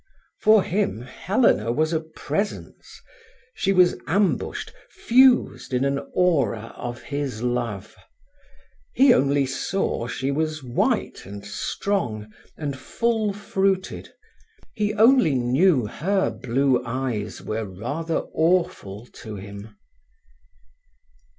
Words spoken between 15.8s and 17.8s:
her blue eyes were